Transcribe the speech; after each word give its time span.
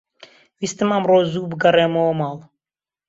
ویستم 0.61 0.89
ئەمڕۆ 0.93 1.19
زوو 1.31 1.49
بگەڕێمەوە 1.51 2.13
ماڵ. 2.19 2.37